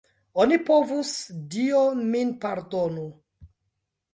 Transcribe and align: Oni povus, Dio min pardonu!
Oni 0.43 0.55
povus, 0.69 1.11
Dio 1.55 1.83
min 2.15 2.33
pardonu! 2.47 3.07